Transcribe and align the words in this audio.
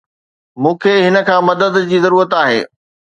مون 0.61 0.75
کي 0.81 0.93
هن 1.05 1.17
کان 1.27 1.41
مدد 1.49 1.73
جي 1.91 1.97
ضرورت 2.05 2.31
آهي. 2.43 2.59